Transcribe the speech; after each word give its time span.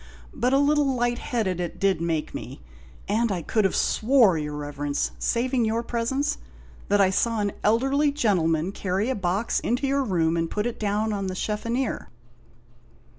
But 0.33 0.51
a 0.51 0.57
little 0.57 0.95
light 0.95 1.31
'eaded 1.31 1.59
it 1.59 1.79
did 1.79 2.01
make 2.01 2.33
me, 2.33 2.63
and 3.07 3.31
I 3.31 3.43
could 3.43 3.67
'ave 3.67 3.75
swore, 3.75 4.35
your 4.35 4.55
Eeverence, 4.61 5.11
saving 5.19 5.63
your 5.63 5.83
presence, 5.83 6.39
that 6.89 6.99
I 6.99 7.11
saw 7.11 7.39
an 7.39 7.51
elderly 7.63 8.09
gentleman 8.11 8.71
carry 8.71 9.11
a 9.11 9.15
box 9.15 9.59
into 9.59 9.85
your 9.85 10.03
room 10.03 10.37
and 10.37 10.49
put 10.49 10.65
it 10.65 10.79
down 10.79 11.13
on 11.13 11.27
the 11.27 11.35
sheffoneer." 11.35 12.07